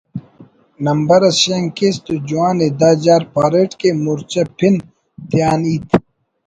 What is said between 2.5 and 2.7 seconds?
ءِ